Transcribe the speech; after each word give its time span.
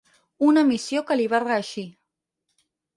Una 0.47 0.63
missió 0.69 1.05
que 1.11 1.19
li 1.21 1.29
va 1.37 1.43
reeixir. 1.47 1.87